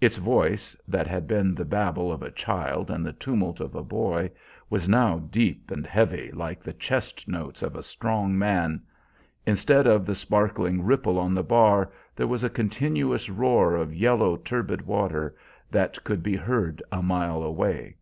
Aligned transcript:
Its 0.00 0.16
voice, 0.16 0.74
that 0.88 1.06
had 1.06 1.26
been 1.28 1.54
the 1.54 1.62
babble 1.62 2.10
of 2.10 2.22
a 2.22 2.30
child 2.30 2.90
and 2.90 3.04
the 3.04 3.12
tumult 3.12 3.60
of 3.60 3.74
a 3.74 3.82
boy, 3.82 4.30
was 4.70 4.88
now 4.88 5.18
deep 5.18 5.70
and 5.70 5.86
heavy 5.86 6.30
like 6.32 6.62
the 6.62 6.72
chest 6.72 7.28
notes 7.28 7.60
of 7.60 7.76
a 7.76 7.82
strong 7.82 8.38
man. 8.38 8.80
Instead 9.44 9.86
of 9.86 10.06
the 10.06 10.14
sparkling 10.14 10.82
ripple 10.82 11.18
on 11.18 11.34
the 11.34 11.44
bar, 11.44 11.92
there 12.14 12.26
was 12.26 12.42
a 12.42 12.48
continuous 12.48 13.28
roar 13.28 13.74
of 13.76 13.94
yellow, 13.94 14.34
turbid 14.38 14.86
water 14.86 15.36
that 15.70 16.02
could 16.04 16.22
be 16.22 16.36
heard 16.36 16.82
a 16.90 17.02
mile 17.02 17.42
away. 17.42 17.98